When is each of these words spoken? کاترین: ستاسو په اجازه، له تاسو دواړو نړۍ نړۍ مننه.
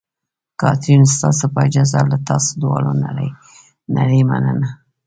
کاترین: 0.61 1.03
ستاسو 1.15 1.45
په 1.53 1.59
اجازه، 1.67 1.99
له 2.11 2.17
تاسو 2.29 2.51
دواړو 2.61 2.91
نړۍ 3.05 3.29
نړۍ 3.97 4.21
مننه. 4.29 4.67